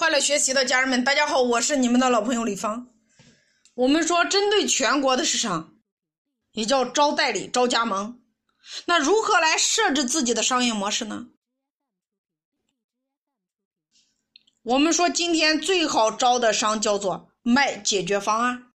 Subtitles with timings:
[0.00, 2.88] 快乐学习的家人们，大家好，我是你们的老朋友李芳。
[3.74, 5.74] 我们说，针对全国的市场，
[6.52, 8.18] 也叫招代理、招加盟，
[8.86, 11.26] 那如何来设置自己的商业模式呢？
[14.62, 18.72] 我们说，今天最好招的商叫做卖解决方案。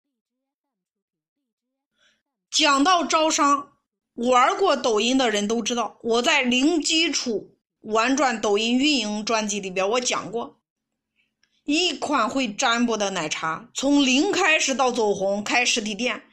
[2.51, 3.79] 讲到招商，
[4.13, 10.61] 玩过抖音的人都知道，我在零基础玩转抖音运营专辑里边，我讲过。
[11.65, 16.23] 一款会占卜的奶茶，从零开始到走红，开实体店，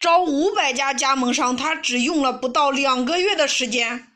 [0.00, 4.08] 招五百家加盟商，他只用了不到两个月的时间。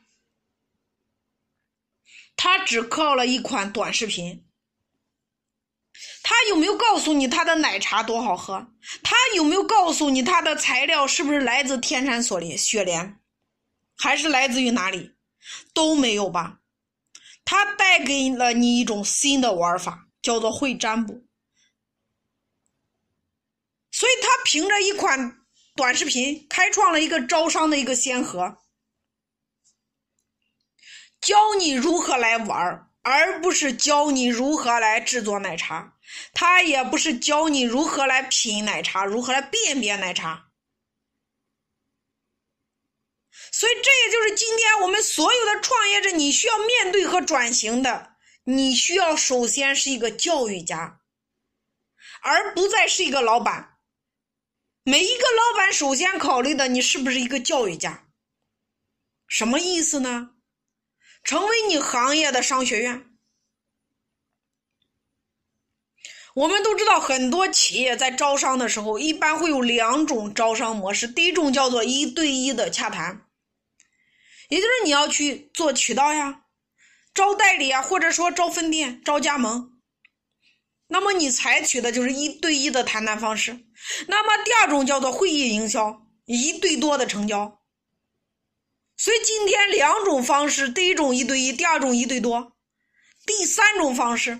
[2.35, 4.43] 他只靠了一款短视频。
[6.23, 8.67] 他有没有告诉你他的奶茶多好喝？
[9.03, 12.57] 他有没有告诉你他的材料是不是来自天山雪莲？
[12.57, 13.19] 雪莲，
[13.95, 15.11] 还是来自于哪里？
[15.75, 16.61] 都没有吧？
[17.45, 20.07] 他带给了你一种新的玩法。
[20.25, 21.23] 叫做会占卜，
[23.91, 25.45] 所以他凭着一款
[25.75, 28.57] 短视频开创了一个招商的一个先河，
[31.21, 35.93] 教你如何来玩而不是教你如何来制作奶茶。
[36.33, 40.47] 他也不是教你如何来品奶茶，如何来辨别奶茶。
[43.51, 48.14] 所以，这也就是今天我们所有的创业者你需要面对和转型的。
[48.47, 51.01] 你需要首先是一个教育家，
[52.21, 53.79] 而不再是一个老板。
[54.83, 58.07] 每一个老板首先考虑的，你是不是一个教育家？
[59.27, 60.35] 什么意思呢？
[61.23, 63.17] 成为你行业的商学院。
[66.35, 71.07] 我们都知道，很多企业在招商的时候，一般会有两种招商模式。
[71.07, 73.27] 第一种叫做一对一的洽谈，
[74.49, 76.44] 也就是你要去做渠道呀。
[77.15, 79.79] 招代理啊，或者说招分店、招加盟，
[80.87, 83.65] 那么你采取的就是一对一的谈谈方式。
[84.07, 87.61] 那么第二种叫做会议营销，一对多的成交。
[88.97, 92.55] 所以今天两种方式，第一种一对一，第二种一对多。
[93.25, 94.39] 第三种方式，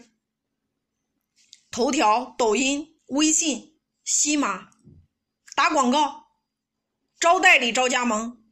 [1.72, 4.70] 头条、抖音、微信、西马
[5.56, 6.26] 打广告，
[7.20, 8.45] 招代理、招加盟。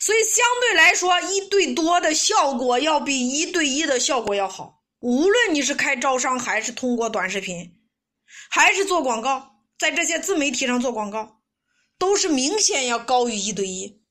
[0.00, 4.82] 所以相对来说，一对多的效果要比一对一的效果要好。
[5.00, 7.80] 无论你是开招商，还是通过短视频，
[8.50, 11.42] 还是做广告，在这些自媒体上做广告，
[11.98, 14.02] 都是明显要高于一对一。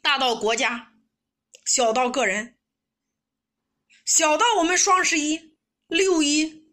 [0.00, 0.92] 大到国家，
[1.66, 2.56] 小到个人，
[4.04, 6.64] 小到我们双十一、六一，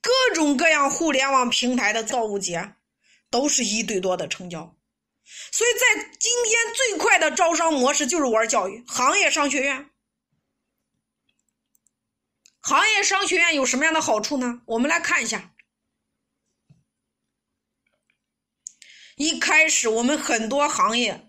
[0.00, 2.76] 各种各样互联网平台的造物节。
[3.30, 4.76] 都是一对多的成交，
[5.52, 9.90] 所以在今天最快的招商模式就是玩教育行业商学院。
[12.60, 14.62] 行业商学院有什么样的好处呢？
[14.66, 15.54] 我们来看一下。
[19.16, 21.28] 一开始我们很多行业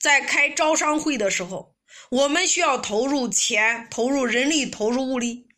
[0.00, 1.76] 在开招商会的时候，
[2.10, 5.48] 我们需要投入钱、投入人力、投入物力，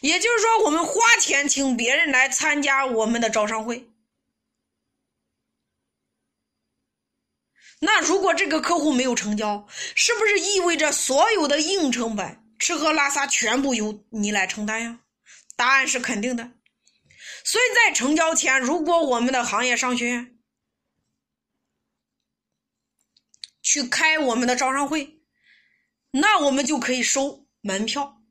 [0.00, 3.90] 也就是说，我们花钱请别人来参加我们的招商会。
[7.80, 15.00] 那如果这个客户没有成交，是不是意味着所有的硬成本、吃喝拉撒全部由你来承担呀？
[15.56, 16.52] 答案是肯定的。
[17.44, 20.38] 所以在成交前，如果我们的行业商学院
[23.62, 25.20] 去开我们的招商会，
[26.12, 28.22] 那我们就可以收门票。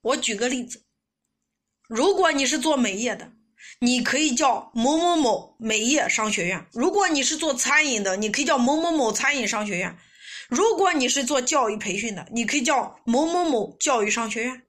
[0.00, 0.84] 我举个例子，
[1.88, 3.32] 如果你是做美业的。
[3.80, 6.66] 你可以叫某某某美业商学院。
[6.72, 9.96] 如果你是做餐饮的，你可以叫某某某餐饮商学院。
[10.48, 14.62] 如果你是做教育培训的，你可以叫某某某教育商学院。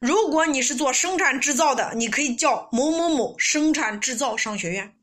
[0.00, 4.94] 如果你是做生产制造的，你可以叫某某某生产制造商学院。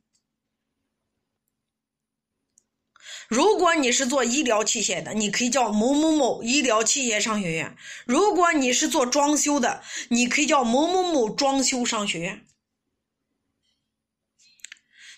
[3.28, 7.76] 如果你是做医疗器械的，你可以叫某某某医疗器械商学院。
[8.06, 12.46] 如果你是做装修的，你可以叫某某某装修商学院。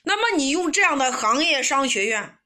[0.06, 2.38] 那么你用这样的行业商学院，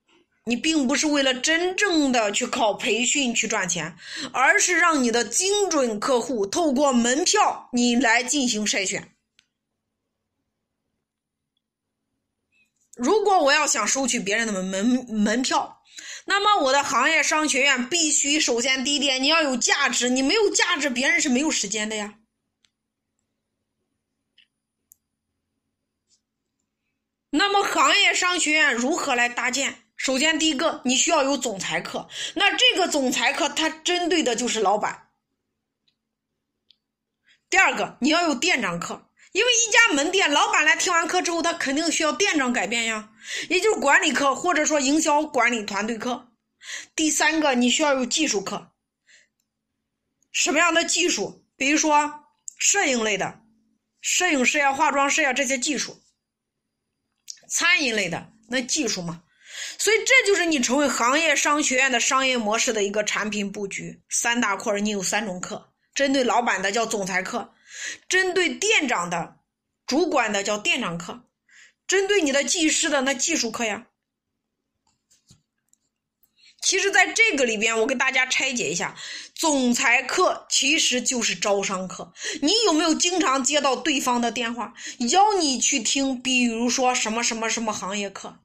[0.45, 3.95] 你并不是为了真正的去靠培训去赚钱，
[4.31, 9.13] 而是让你的精准客户透过门票你来进行筛选。
[12.95, 15.81] 如果我要想收取别人的门门门票，
[16.25, 22.15] 那么我的行业商学院必须首先第一点你要有价值，你没有价值，别人是没有时间的呀。
[27.31, 29.75] 那么，行业商学院如何来搭建？
[29.95, 32.07] 首先，第一个，你需要有总裁课。
[32.35, 35.09] 那这个总裁课，它针对的就是老板，
[37.49, 43.09] 第二个，你要有店长课，因为一家门店老板来听完课之后，他肯定需要店长改变呀，
[43.49, 46.31] 也就是管理课或者说营销管理团队课。
[46.95, 48.71] 第三个，你需要有技术课，
[50.31, 51.43] 什么样的技术？
[51.57, 52.23] 比如说
[52.59, 53.41] 摄影类的，
[53.99, 55.93] 摄影师呀、化妆师呀这些技术；
[57.49, 59.23] 餐饮类的那技术嘛。
[59.77, 64.01] 所以这就是你成为行业商学院的商业模式的一个产品布局。
[64.09, 67.53] 三大块你有三种课：针对老板的叫总裁课，
[68.07, 69.37] 针对店长的、
[69.85, 71.25] 主管的叫店长课，
[71.87, 73.87] 针对你的技师的那技术课呀。
[76.69, 78.95] 其实，在这个里边，我给大家拆解一下，
[79.33, 82.13] 总裁课其实就是招商课。
[82.43, 84.71] 你有没有经常接到对方的电话，
[85.09, 88.37] 邀你去听，比如说什么什么什么行业课？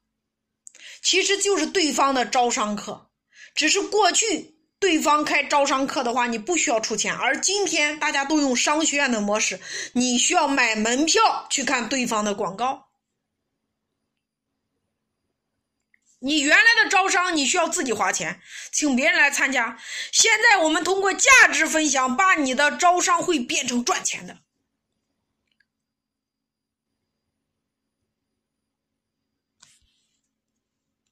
[1.02, 3.10] 其实就是对方的招商课，
[3.54, 9.60] 只是过去对方开招商课的话，你不需要出钱，而今天大家都用商学院的模式，
[9.92, 12.86] 你需要买门票去看对方的广告。
[16.24, 18.40] 你原来的招商你需要自己花钱，
[18.72, 19.78] 请别人来参加。
[20.10, 24.38] 现在我们通过价值分享，把你的招商会变成赚钱的。